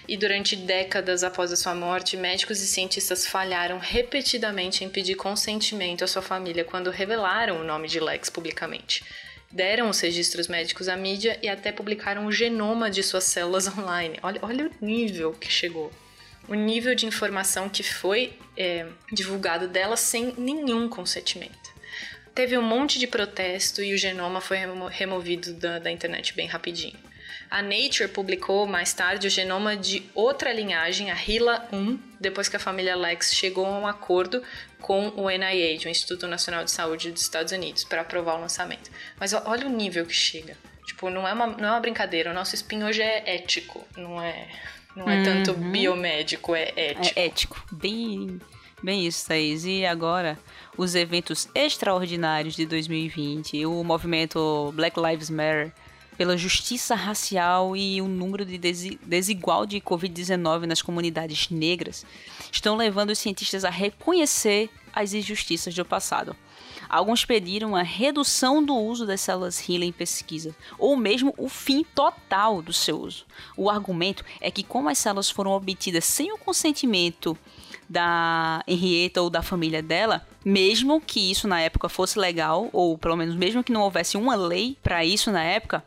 E 0.07 0.16
durante 0.16 0.55
décadas 0.55 1.25
após 1.25 1.50
a 1.50 1.57
sua 1.57 1.75
morte, 1.75 2.16
médicos 2.16 2.61
e 2.61 2.66
cientistas 2.66 3.26
falharam 3.26 3.78
repetidamente 3.78 4.85
em 4.85 4.88
pedir 4.88 5.16
consentimento 5.16 6.05
à 6.05 6.07
sua 6.07 6.23
família 6.23 6.64
quando 6.64 6.90
revelaram 6.90 7.61
o 7.61 7.64
nome 7.64 7.88
de 7.88 7.99
Lex 7.99 8.31
publicamente. 8.31 9.05
Deram 9.50 9.88
os 9.88 10.00
registros 10.00 10.49
médicos 10.49 10.88
à 10.88 10.97
mídia 10.97 11.38
e 11.43 11.49
até 11.49 11.73
publicaram 11.73 12.26
o 12.26 12.33
genoma 12.33 12.90
de 12.90 13.02
suas 13.02 13.25
células 13.25 13.66
online. 13.76 14.19
Olha, 14.23 14.38
olha 14.43 14.71
o 14.81 14.85
nível 14.85 15.33
que 15.33 15.50
chegou 15.50 15.93
o 16.49 16.55
nível 16.55 16.95
de 16.95 17.07
informação 17.07 17.69
que 17.69 17.83
foi 17.83 18.33
é, 18.57 18.87
divulgado 19.13 19.69
dela 19.69 19.97
sem 19.97 20.35
nenhum 20.37 20.89
consentimento. 20.89 21.75
Teve 22.35 22.59
um 22.59 22.63
monte 22.63 22.99
de 22.99 23.07
protesto 23.07 23.83
e 23.83 23.95
o 23.95 23.99
genoma 23.99 24.41
foi 24.41 24.59
removido 24.91 25.55
da, 25.55 25.79
da 25.79 25.91
internet 25.91 26.35
bem 26.35 26.47
rapidinho. 26.47 26.99
A 27.51 27.63
Nature 27.63 28.09
publicou 28.09 28.67
mais 28.67 28.93
tarde 28.93 29.27
o 29.27 29.31
genoma 29.31 29.77
de 29.77 30.05
outra 30.15 30.53
linhagem, 30.53 31.11
a 31.11 31.17
HeLa-1, 31.17 31.99
depois 32.21 32.49
que 32.49 32.57
a 32.57 32.59
família 32.59 32.97
Lex 32.97 33.33
chegou 33.33 33.65
a 33.65 33.79
um 33.79 33.87
acordo 33.87 34.43
com 34.81 35.09
o 35.11 35.31
NIH, 35.31 35.87
o 35.87 35.89
Instituto 35.89 36.27
Nacional 36.27 36.65
de 36.65 36.71
Saúde 36.71 37.13
dos 37.13 37.23
Estados 37.23 37.53
Unidos, 37.53 37.85
para 37.85 38.01
aprovar 38.01 38.37
o 38.37 38.41
lançamento. 38.41 38.91
Mas 39.19 39.33
olha 39.33 39.67
o 39.67 39.71
nível 39.71 40.05
que 40.05 40.15
chega. 40.15 40.57
Tipo, 40.87 41.09
não 41.09 41.27
é 41.27 41.33
uma, 41.33 41.47
não 41.47 41.69
é 41.69 41.71
uma 41.73 41.81
brincadeira. 41.81 42.31
O 42.31 42.35
nosso 42.35 42.55
spin 42.55 42.83
hoje 42.83 43.03
é 43.03 43.35
ético, 43.37 43.87
não 43.97 44.23
é 44.23 44.49
não 44.97 45.11
é 45.11 45.23
tanto 45.23 45.53
uhum. 45.53 45.71
biomédico, 45.71 46.55
é 46.55 46.73
ético. 46.75 47.19
É 47.19 47.26
ético. 47.26 47.67
Bem, 47.71 48.41
bem 48.83 49.07
isso, 49.07 49.26
Thaís. 49.26 49.65
E 49.67 49.85
agora, 49.85 50.38
os 50.76 50.95
eventos 50.95 51.49
extraordinários 51.55 52.57
de 52.57 52.65
2020, 52.65 53.67
o 53.67 53.85
movimento 53.85 54.73
Black 54.75 54.99
Lives 54.99 55.29
Matter 55.29 55.73
pela 56.17 56.37
justiça 56.37 56.95
racial 56.95 57.76
e 57.76 58.00
o 58.00 58.09
número 58.09 58.45
de 58.45 58.57
desigual 58.57 59.67
de 59.67 59.81
Covid-19 59.83 60.65
nas 60.65 60.81
comunidades 60.81 61.50
negras 61.50 62.07
estão 62.50 62.75
levando 62.75 63.11
os 63.11 63.19
cientistas 63.19 63.67
a 63.67 63.71
reconhecer 63.71 64.71
as 64.95 65.12
injustiças 65.12 65.75
do 65.75 65.85
passado. 65.85 66.35
Alguns 66.88 67.25
pediram 67.25 67.75
a 67.75 67.83
redução 67.83 68.64
do 68.64 68.75
uso 68.75 69.07
das 69.07 69.21
células 69.21 69.59
HeLa 69.69 69.85
em 69.85 69.93
pesquisa, 69.93 70.55
ou 70.78 70.97
mesmo 70.97 71.35
o 71.37 71.49
fim 71.49 71.85
total 71.95 72.62
do 72.62 72.73
seu 72.73 73.00
uso. 73.00 73.25
O 73.57 73.69
argumento 73.69 74.25
é 74.40 74.50
que, 74.50 74.62
como 74.62 74.88
as 74.88 74.99
células 74.99 75.31
foram 75.31 75.52
obtidas 75.52 76.05
sem 76.05 76.33
o 76.33 76.38
consentimento 76.38 77.37
da 77.88 78.62
Henrietta 78.66 79.23
ou 79.23 79.31
da 79.31 79.43
família 79.43 79.83
dela, 79.83 80.26
mesmo 80.45 81.00
que 81.00 81.31
isso 81.31 81.49
na 81.49 81.61
época 81.61 81.88
fosse 81.88 82.19
legal, 82.19 82.69
ou 82.73 82.97
pelo 82.97 83.16
menos 83.16 83.35
mesmo 83.35 83.64
que 83.64 83.73
não 83.73 83.83
houvesse 83.83 84.16
uma 84.16 84.37
lei 84.37 84.76
para 84.83 85.05
isso 85.05 85.33
na 85.33 85.43
época, 85.43 85.83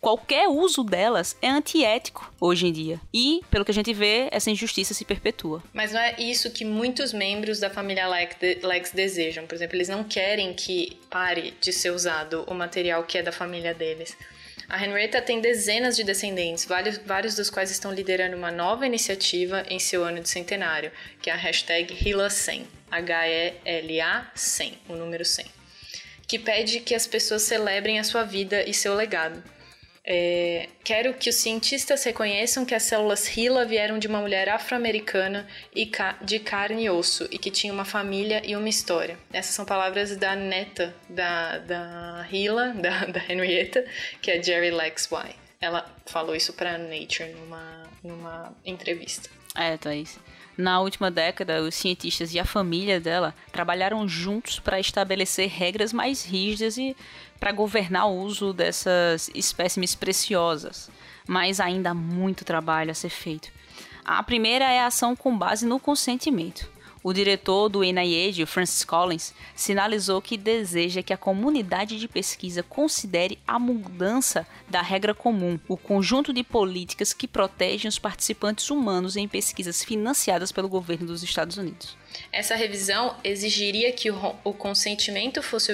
qualquer 0.00 0.48
uso 0.48 0.82
delas 0.82 1.36
é 1.42 1.48
antiético 1.48 2.32
hoje 2.40 2.66
em 2.66 2.72
dia. 2.72 3.00
E, 3.12 3.42
pelo 3.50 3.64
que 3.64 3.70
a 3.70 3.74
gente 3.74 3.92
vê, 3.92 4.28
essa 4.30 4.50
injustiça 4.50 4.94
se 4.94 5.04
perpetua. 5.04 5.62
Mas 5.72 5.92
não 5.92 6.00
é 6.00 6.20
isso 6.20 6.50
que 6.50 6.64
muitos 6.64 7.12
membros 7.12 7.60
da 7.60 7.68
família 7.68 8.06
Lex 8.06 8.92
desejam. 8.92 9.46
Por 9.46 9.54
exemplo, 9.54 9.76
eles 9.76 9.88
não 9.88 10.04
querem 10.04 10.54
que 10.54 10.98
pare 11.10 11.54
de 11.60 11.72
ser 11.72 11.90
usado 11.90 12.44
o 12.46 12.54
material 12.54 13.02
que 13.02 13.18
é 13.18 13.22
da 13.22 13.32
família 13.32 13.74
deles. 13.74 14.16
A 14.68 14.84
Henrietta 14.84 15.22
tem 15.22 15.40
dezenas 15.40 15.96
de 15.96 16.04
descendentes, 16.04 16.66
vários, 16.66 16.98
vários 16.98 17.34
dos 17.34 17.48
quais 17.48 17.70
estão 17.70 17.90
liderando 17.90 18.36
uma 18.36 18.50
nova 18.50 18.86
iniciativa 18.86 19.64
em 19.70 19.78
seu 19.78 20.04
ano 20.04 20.20
de 20.20 20.28
centenário, 20.28 20.92
que 21.22 21.30
é 21.30 21.32
a 21.32 21.36
hashtag 21.36 21.94
HILA100, 21.94 22.66
H-E-L-A 22.90 24.30
100, 24.34 24.78
o 24.90 24.94
número 24.94 25.24
100, 25.24 25.46
que 26.26 26.38
pede 26.38 26.80
que 26.80 26.94
as 26.94 27.06
pessoas 27.06 27.42
celebrem 27.42 27.98
a 27.98 28.04
sua 28.04 28.24
vida 28.24 28.62
e 28.68 28.74
seu 28.74 28.94
legado. 28.94 29.42
É, 30.10 30.70
quero 30.82 31.12
que 31.12 31.28
os 31.28 31.36
cientistas 31.36 32.02
reconheçam 32.02 32.64
que 32.64 32.74
as 32.74 32.84
células 32.84 33.28
HeLa 33.36 33.66
vieram 33.66 33.98
de 33.98 34.06
uma 34.06 34.22
mulher 34.22 34.48
afro-americana 34.48 35.46
e 35.76 35.90
de 36.22 36.38
carne 36.38 36.84
e 36.84 36.90
osso 36.90 37.28
e 37.30 37.36
que 37.36 37.50
tinha 37.50 37.70
uma 37.70 37.84
família 37.84 38.40
e 38.42 38.56
uma 38.56 38.70
história. 38.70 39.18
Essas 39.30 39.54
são 39.54 39.66
palavras 39.66 40.16
da 40.16 40.34
neta 40.34 40.94
da, 41.10 41.58
da 41.58 42.26
da, 42.32 43.04
da 43.04 43.22
Henrietta, 43.28 43.84
que 44.22 44.30
é 44.30 44.42
Jerry 44.42 44.70
Lex 44.70 45.10
Y. 45.12 45.47
Ela 45.60 45.84
falou 46.06 46.36
isso 46.36 46.52
para 46.52 46.78
Nature 46.78 47.32
numa, 47.32 47.82
numa 48.02 48.52
entrevista. 48.64 49.28
É, 49.54 49.76
Thaís. 49.76 50.18
Na 50.56 50.80
última 50.80 51.10
década, 51.10 51.62
os 51.62 51.74
cientistas 51.74 52.34
e 52.34 52.38
a 52.38 52.44
família 52.44 53.00
dela 53.00 53.34
trabalharam 53.52 54.08
juntos 54.08 54.58
para 54.58 54.80
estabelecer 54.80 55.48
regras 55.48 55.92
mais 55.92 56.24
rígidas 56.24 56.76
e 56.76 56.96
para 57.38 57.52
governar 57.52 58.08
o 58.08 58.20
uso 58.20 58.52
dessas 58.52 59.30
espécimes 59.34 59.94
preciosas, 59.94 60.90
mas 61.26 61.60
ainda 61.60 61.90
há 61.90 61.94
muito 61.94 62.44
trabalho 62.44 62.90
a 62.90 62.94
ser 62.94 63.08
feito. 63.08 63.50
A 64.04 64.22
primeira 64.22 64.64
é 64.64 64.80
a 64.80 64.86
ação 64.86 65.14
com 65.14 65.36
base 65.36 65.66
no 65.66 65.78
consentimento. 65.78 66.68
O 67.08 67.12
diretor 67.14 67.70
do 67.70 67.82
NIH, 67.82 68.44
Francis 68.44 68.84
Collins, 68.84 69.32
sinalizou 69.56 70.20
que 70.20 70.36
deseja 70.36 71.02
que 71.02 71.14
a 71.14 71.16
comunidade 71.16 71.98
de 71.98 72.06
pesquisa 72.06 72.62
considere 72.62 73.38
a 73.46 73.58
mudança 73.58 74.46
da 74.68 74.82
regra 74.82 75.14
comum, 75.14 75.58
o 75.66 75.74
conjunto 75.74 76.34
de 76.34 76.44
políticas 76.44 77.14
que 77.14 77.26
protegem 77.26 77.88
os 77.88 77.98
participantes 77.98 78.68
humanos 78.68 79.16
em 79.16 79.26
pesquisas 79.26 79.82
financiadas 79.82 80.52
pelo 80.52 80.68
governo 80.68 81.06
dos 81.06 81.22
Estados 81.22 81.56
Unidos. 81.56 81.96
Essa 82.30 82.54
revisão 82.54 83.16
exigiria 83.24 83.90
que 83.90 84.10
o, 84.10 84.52
consentimento 84.52 85.42
fosse 85.42 85.72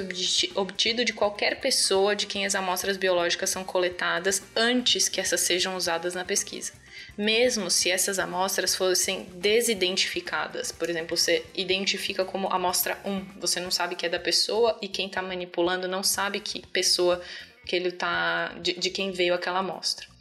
obtido 0.54 1.04
de 1.04 1.12
qualquer 1.12 1.58
pessoa 1.58 2.14
de 2.14 2.26
quem 2.26 2.46
as 2.46 2.54
amostras 2.54 2.96
biológicas 2.96 3.50
são 3.50 3.64
coletadas 3.64 4.40
antes 4.54 5.08
que 5.08 5.20
essas 5.20 5.40
sejam 5.40 5.74
usadas 5.74 6.14
na 6.14 6.24
pesquisa. 6.24 6.83
Mesmo 7.16 7.70
se 7.70 7.90
essas 7.90 8.18
amostras 8.18 8.74
fossem 8.74 9.24
desidentificadas, 9.34 10.72
por 10.72 10.90
exemplo, 10.90 11.16
você 11.16 11.44
identifica 11.54 12.24
como 12.24 12.52
amostra 12.52 12.98
1, 13.04 13.40
você 13.40 13.60
não 13.60 13.70
sabe 13.70 13.94
que 13.94 14.06
é 14.06 14.08
da 14.08 14.18
pessoa 14.18 14.78
e 14.82 14.88
quem 14.88 15.06
está 15.06 15.22
manipulando 15.22 15.86
não 15.86 16.02
sabe 16.02 16.40
que 16.40 16.66
pessoa 16.66 17.20
que 17.66 17.76
ele 17.76 17.92
tá 17.92 18.48
de, 18.60 18.74
de 18.74 18.90
quem 18.90 19.10
veio 19.10 19.34
aquela 19.34 19.60
amostra. 19.60 20.13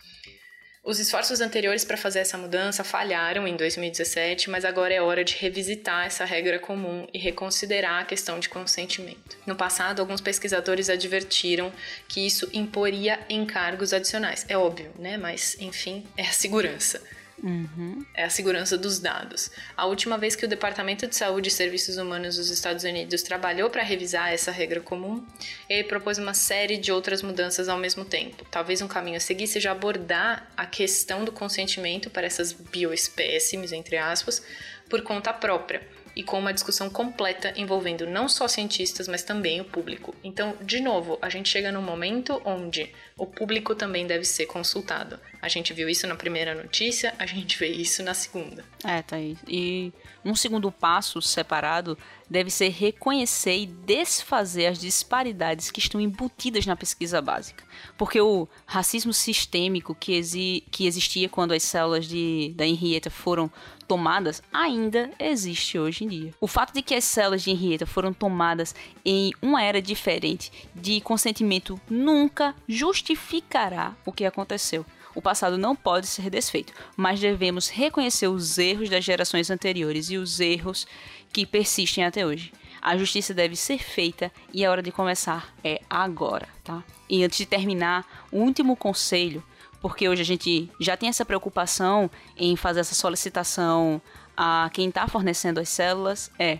Os 0.85 0.99
esforços 0.99 1.39
anteriores 1.39 1.85
para 1.85 1.95
fazer 1.95 2.19
essa 2.19 2.37
mudança 2.37 2.83
falharam 2.83 3.47
em 3.47 3.55
2017, 3.55 4.49
mas 4.49 4.65
agora 4.65 4.93
é 4.93 5.01
hora 5.01 5.23
de 5.23 5.33
revisitar 5.37 6.05
essa 6.05 6.25
regra 6.25 6.59
comum 6.59 7.07
e 7.13 7.17
reconsiderar 7.17 8.01
a 8.01 8.05
questão 8.05 8.37
de 8.37 8.49
consentimento. 8.49 9.37
No 9.45 9.55
passado, 9.55 10.01
alguns 10.01 10.19
pesquisadores 10.19 10.89
advertiram 10.89 11.71
que 12.05 12.27
isso 12.27 12.49
imporia 12.51 13.17
encargos 13.29 13.93
adicionais. 13.93 14.45
É 14.49 14.57
óbvio, 14.57 14.91
né? 14.99 15.15
Mas, 15.15 15.55
enfim, 15.57 16.05
é 16.17 16.23
a 16.23 16.33
segurança. 16.33 17.01
Uhum. 17.43 18.05
É 18.13 18.23
a 18.23 18.29
segurança 18.29 18.77
dos 18.77 18.99
dados. 18.99 19.51
A 19.75 19.85
última 19.85 20.17
vez 20.17 20.33
que 20.33 20.45
o 20.45 20.47
Departamento 20.47 21.05
de 21.05 21.15
Saúde 21.15 21.49
e 21.49 21.51
Serviços 21.51 21.97
Humanos 21.97 22.37
dos 22.37 22.49
Estados 22.49 22.85
Unidos 22.85 23.21
trabalhou 23.21 23.69
para 23.69 23.83
revisar 23.83 24.31
essa 24.31 24.49
regra 24.49 24.79
comum, 24.79 25.21
ele 25.69 25.83
propôs 25.83 26.17
uma 26.17 26.33
série 26.33 26.77
de 26.77 26.89
outras 26.89 27.21
mudanças 27.21 27.67
ao 27.67 27.77
mesmo 27.77 28.05
tempo. 28.05 28.45
Talvez 28.49 28.81
um 28.81 28.87
caminho 28.87 29.17
a 29.17 29.19
seguir 29.19 29.47
seja 29.47 29.71
abordar 29.71 30.49
a 30.55 30.65
questão 30.65 31.25
do 31.25 31.33
consentimento 31.33 32.09
para 32.09 32.25
essas 32.25 32.53
bioespécimes, 32.53 33.73
entre 33.73 33.97
aspas, 33.97 34.41
por 34.89 35.01
conta 35.01 35.33
própria 35.33 35.81
e 36.15 36.23
com 36.23 36.39
uma 36.39 36.53
discussão 36.53 36.89
completa 36.89 37.53
envolvendo 37.55 38.05
não 38.05 38.29
só 38.29 38.47
cientistas, 38.47 39.07
mas 39.07 39.23
também 39.23 39.59
o 39.59 39.65
público. 39.65 40.15
Então, 40.23 40.55
de 40.61 40.79
novo, 40.79 41.17
a 41.21 41.29
gente 41.29 41.49
chega 41.49 41.71
num 41.71 41.81
momento 41.81 42.41
onde 42.45 42.93
o 43.17 43.25
público 43.25 43.75
também 43.75 44.07
deve 44.07 44.25
ser 44.25 44.45
consultado. 44.45 45.19
A 45.41 45.47
gente 45.47 45.73
viu 45.73 45.89
isso 45.89 46.07
na 46.07 46.15
primeira 46.15 46.55
notícia, 46.55 47.13
a 47.19 47.25
gente 47.25 47.57
vê 47.57 47.67
isso 47.67 48.01
na 48.01 48.13
segunda. 48.13 48.63
É, 48.83 49.01
tá 49.01 49.17
aí. 49.17 49.37
E 49.47 49.91
um 50.23 50.35
segundo 50.35 50.71
passo 50.71 51.21
separado 51.21 51.97
deve 52.29 52.49
ser 52.49 52.69
reconhecer 52.69 53.57
e 53.57 53.65
desfazer 53.65 54.67
as 54.67 54.79
disparidades 54.79 55.69
que 55.69 55.79
estão 55.79 55.99
embutidas 55.99 56.65
na 56.65 56.75
pesquisa 56.75 57.21
básica. 57.21 57.63
Porque 57.97 58.19
o 58.19 58.47
racismo 58.65 59.13
sistêmico 59.13 59.93
que, 59.93 60.13
exi 60.13 60.63
que 60.71 60.87
existia 60.87 61.29
quando 61.29 61.51
as 61.51 61.63
células 61.63 62.07
de, 62.07 62.53
da 62.55 62.65
Henrietta 62.65 63.09
foram 63.09 63.51
tomadas 63.87 64.41
ainda 64.51 65.11
existe 65.19 65.77
hoje 65.77 66.05
em 66.05 66.07
dia. 66.07 66.33
O 66.39 66.47
fato 66.47 66.73
de 66.73 66.81
que 66.81 66.95
as 66.95 67.03
células 67.03 67.43
de 67.43 67.51
Henrietta 67.51 67.85
foram 67.85 68.13
tomadas 68.13 68.73
em 69.05 69.31
uma 69.41 69.61
era 69.61 69.81
diferente 69.81 70.51
de 70.73 71.01
consentimento 71.01 71.79
nunca 71.89 72.55
justificará 73.03 73.93
o 74.05 74.11
que 74.11 74.25
aconteceu. 74.25 74.85
O 75.13 75.21
passado 75.21 75.57
não 75.57 75.75
pode 75.75 76.07
ser 76.07 76.29
desfeito, 76.29 76.73
mas 76.95 77.19
devemos 77.19 77.67
reconhecer 77.67 78.27
os 78.27 78.57
erros 78.57 78.89
das 78.89 79.03
gerações 79.03 79.51
anteriores 79.51 80.09
e 80.09 80.17
os 80.17 80.39
erros 80.39 80.87
que 81.31 81.45
persistem 81.45 82.05
até 82.05 82.25
hoje. 82.25 82.51
A 82.81 82.97
justiça 82.97 83.33
deve 83.33 83.55
ser 83.55 83.79
feita 83.79 84.31
e 84.51 84.65
a 84.65 84.71
hora 84.71 84.81
de 84.81 84.91
começar 84.91 85.53
é 85.63 85.81
agora, 85.89 86.47
tá? 86.63 86.83
E 87.09 87.23
antes 87.23 87.37
de 87.37 87.45
terminar, 87.45 88.05
o 88.31 88.39
último 88.39 88.75
conselho, 88.75 89.43
porque 89.81 90.09
hoje 90.09 90.21
a 90.21 90.25
gente 90.25 90.69
já 90.79 90.97
tem 90.97 91.09
essa 91.09 91.25
preocupação 91.25 92.09
em 92.35 92.55
fazer 92.55 92.79
essa 92.79 92.95
solicitação 92.95 94.01
a 94.35 94.69
quem 94.73 94.89
está 94.89 95.07
fornecendo 95.07 95.59
as 95.59 95.69
células, 95.69 96.31
é 96.39 96.59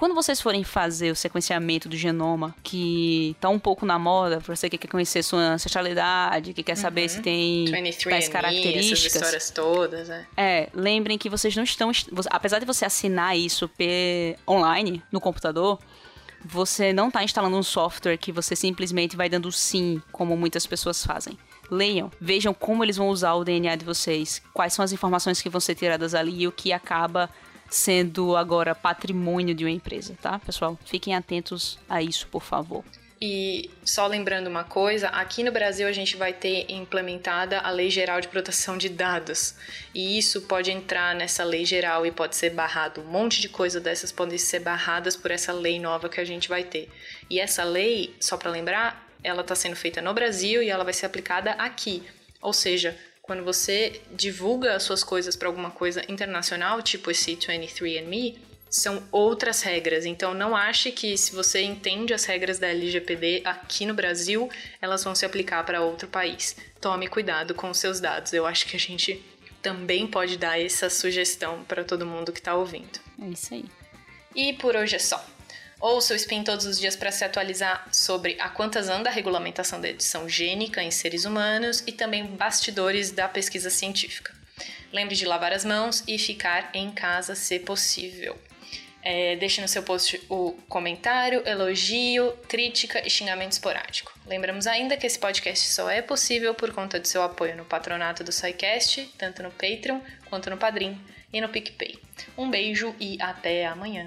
quando 0.00 0.14
vocês 0.14 0.40
forem 0.40 0.64
fazer 0.64 1.10
o 1.10 1.14
sequenciamento 1.14 1.86
do 1.86 1.94
genoma, 1.94 2.56
que 2.62 3.36
tá 3.38 3.50
um 3.50 3.58
pouco 3.58 3.84
na 3.84 3.98
moda, 3.98 4.40
pra 4.40 4.56
você 4.56 4.70
que 4.70 4.78
quer 4.78 4.88
conhecer 4.88 5.22
sua 5.22 5.40
ancestralidade, 5.40 6.54
que 6.54 6.62
quer 6.62 6.74
saber 6.74 7.02
uhum. 7.02 7.08
se 7.10 7.20
tem 7.20 7.66
tais 8.08 8.26
características. 8.26 9.04
Essas 9.04 9.14
histórias 9.14 9.50
todas, 9.50 10.08
é. 10.08 10.26
É, 10.38 10.68
lembrem 10.72 11.18
que 11.18 11.28
vocês 11.28 11.54
não 11.54 11.64
estão. 11.64 11.92
Apesar 12.30 12.60
de 12.60 12.64
você 12.64 12.86
assinar 12.86 13.36
isso 13.36 13.70
online, 14.48 15.02
no 15.12 15.20
computador, 15.20 15.78
você 16.42 16.94
não 16.94 17.08
está 17.08 17.22
instalando 17.22 17.58
um 17.58 17.62
software 17.62 18.16
que 18.16 18.32
você 18.32 18.56
simplesmente 18.56 19.18
vai 19.18 19.28
dando 19.28 19.52
sim, 19.52 20.00
como 20.10 20.34
muitas 20.34 20.66
pessoas 20.66 21.04
fazem. 21.04 21.36
Leiam, 21.70 22.10
vejam 22.18 22.54
como 22.54 22.82
eles 22.82 22.96
vão 22.96 23.10
usar 23.10 23.34
o 23.34 23.44
DNA 23.44 23.76
de 23.76 23.84
vocês, 23.84 24.40
quais 24.54 24.72
são 24.72 24.82
as 24.82 24.92
informações 24.92 25.42
que 25.42 25.50
vão 25.50 25.60
ser 25.60 25.74
tiradas 25.74 26.14
ali 26.14 26.40
e 26.40 26.48
o 26.48 26.52
que 26.52 26.72
acaba 26.72 27.28
sendo 27.70 28.36
agora 28.36 28.74
patrimônio 28.74 29.54
de 29.54 29.64
uma 29.64 29.70
empresa, 29.70 30.16
tá, 30.20 30.38
pessoal? 30.38 30.78
Fiquem 30.84 31.14
atentos 31.14 31.78
a 31.88 32.02
isso, 32.02 32.26
por 32.26 32.42
favor. 32.42 32.84
E 33.22 33.68
só 33.84 34.06
lembrando 34.06 34.46
uma 34.46 34.64
coisa, 34.64 35.08
aqui 35.08 35.42
no 35.42 35.52
Brasil 35.52 35.86
a 35.86 35.92
gente 35.92 36.16
vai 36.16 36.32
ter 36.32 36.64
implementada 36.70 37.58
a 37.58 37.70
Lei 37.70 37.90
Geral 37.90 38.18
de 38.18 38.28
Proteção 38.28 38.78
de 38.78 38.88
Dados. 38.88 39.54
E 39.94 40.16
isso 40.16 40.40
pode 40.42 40.70
entrar 40.70 41.14
nessa 41.14 41.44
lei 41.44 41.66
geral 41.66 42.06
e 42.06 42.10
pode 42.10 42.34
ser 42.34 42.48
barrado. 42.48 43.02
Um 43.02 43.10
monte 43.10 43.42
de 43.42 43.48
coisa 43.50 43.78
dessas 43.78 44.10
podem 44.10 44.38
ser 44.38 44.60
barradas 44.60 45.16
por 45.16 45.30
essa 45.30 45.52
lei 45.52 45.78
nova 45.78 46.08
que 46.08 46.18
a 46.18 46.24
gente 46.24 46.48
vai 46.48 46.64
ter. 46.64 46.88
E 47.28 47.38
essa 47.38 47.62
lei, 47.62 48.16
só 48.18 48.38
para 48.38 48.50
lembrar, 48.50 49.06
ela 49.22 49.42
está 49.42 49.54
sendo 49.54 49.76
feita 49.76 50.00
no 50.00 50.14
Brasil 50.14 50.62
e 50.62 50.70
ela 50.70 50.82
vai 50.82 50.94
ser 50.94 51.04
aplicada 51.04 51.50
aqui. 51.52 52.02
Ou 52.40 52.54
seja, 52.54 52.96
quando 53.30 53.44
você 53.44 54.02
divulga 54.10 54.74
as 54.74 54.82
suas 54.82 55.04
coisas 55.04 55.36
para 55.36 55.46
alguma 55.46 55.70
coisa 55.70 56.02
internacional, 56.08 56.82
tipo 56.82 57.12
esse 57.12 57.36
23andMe, 57.36 58.36
são 58.68 59.06
outras 59.12 59.62
regras. 59.62 60.04
Então 60.04 60.34
não 60.34 60.56
ache 60.56 60.90
que 60.90 61.16
se 61.16 61.30
você 61.30 61.62
entende 61.62 62.12
as 62.12 62.24
regras 62.24 62.58
da 62.58 62.66
LGPD 62.66 63.42
aqui 63.44 63.86
no 63.86 63.94
Brasil, 63.94 64.50
elas 64.82 65.04
vão 65.04 65.14
se 65.14 65.24
aplicar 65.24 65.64
para 65.64 65.80
outro 65.80 66.08
país. 66.08 66.56
Tome 66.80 67.06
cuidado 67.06 67.54
com 67.54 67.70
os 67.70 67.78
seus 67.78 68.00
dados. 68.00 68.32
Eu 68.32 68.44
acho 68.44 68.66
que 68.66 68.74
a 68.74 68.80
gente 68.80 69.24
também 69.62 70.08
pode 70.08 70.36
dar 70.36 70.60
essa 70.60 70.90
sugestão 70.90 71.62
para 71.62 71.84
todo 71.84 72.04
mundo 72.04 72.32
que 72.32 72.40
está 72.40 72.56
ouvindo. 72.56 72.98
É 73.22 73.28
isso 73.28 73.54
aí. 73.54 73.64
E 74.34 74.54
por 74.54 74.74
hoje 74.74 74.96
é 74.96 74.98
só. 74.98 75.24
Ouça 75.80 76.12
o 76.12 76.16
Spin 76.16 76.44
todos 76.44 76.66
os 76.66 76.78
dias 76.78 76.94
para 76.94 77.10
se 77.10 77.24
atualizar 77.24 77.88
sobre 77.90 78.36
a 78.38 78.50
quantas 78.50 78.90
anda 78.90 79.08
a 79.08 79.12
regulamentação 79.12 79.80
da 79.80 79.88
edição 79.88 80.28
gênica 80.28 80.82
em 80.82 80.90
seres 80.90 81.24
humanos 81.24 81.82
e 81.86 81.92
também 81.92 82.26
bastidores 82.26 83.10
da 83.10 83.26
pesquisa 83.26 83.70
científica. 83.70 84.34
Lembre 84.92 85.14
de 85.16 85.24
lavar 85.24 85.54
as 85.54 85.64
mãos 85.64 86.04
e 86.06 86.18
ficar 86.18 86.70
em 86.74 86.90
casa 86.90 87.34
se 87.34 87.58
possível. 87.58 88.38
É, 89.02 89.36
deixe 89.36 89.62
no 89.62 89.68
seu 89.68 89.82
post 89.82 90.20
o 90.28 90.52
comentário, 90.68 91.42
elogio, 91.48 92.36
crítica 92.46 93.00
e 93.06 93.08
xingamento 93.08 93.52
esporádico. 93.52 94.12
Lembramos 94.26 94.66
ainda 94.66 94.98
que 94.98 95.06
esse 95.06 95.18
podcast 95.18 95.66
só 95.66 95.88
é 95.88 96.02
possível 96.02 96.54
por 96.54 96.74
conta 96.74 97.00
do 97.00 97.08
seu 97.08 97.22
apoio 97.22 97.56
no 97.56 97.64
patronato 97.64 98.22
do 98.22 98.30
SciCast, 98.30 99.14
tanto 99.16 99.42
no 99.42 99.50
Patreon 99.50 100.00
quanto 100.28 100.50
no 100.50 100.58
Padrim 100.58 101.00
e 101.32 101.40
no 101.40 101.48
PicPay. 101.48 101.98
Um 102.36 102.50
beijo 102.50 102.94
e 103.00 103.16
até 103.22 103.64
amanhã! 103.64 104.06